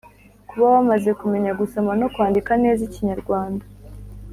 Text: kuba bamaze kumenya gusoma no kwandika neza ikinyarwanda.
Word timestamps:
kuba 0.47 0.65
bamaze 0.75 1.09
kumenya 1.19 1.51
gusoma 1.59 1.91
no 2.01 2.07
kwandika 2.13 2.51
neza 2.63 2.81
ikinyarwanda. 2.87 3.65